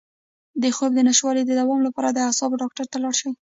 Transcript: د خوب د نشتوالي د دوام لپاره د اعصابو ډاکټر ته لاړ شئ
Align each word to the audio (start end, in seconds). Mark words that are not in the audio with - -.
د 0.61 0.63
خوب 0.75 0.91
د 0.95 0.99
نشتوالي 1.07 1.43
د 1.45 1.51
دوام 1.59 1.79
لپاره 1.87 2.09
د 2.11 2.17
اعصابو 2.27 2.59
ډاکټر 2.61 2.85
ته 2.91 2.97
لاړ 3.03 3.13
شئ 3.21 3.31